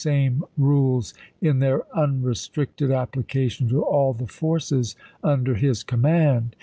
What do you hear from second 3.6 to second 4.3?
to all p. 21.'.'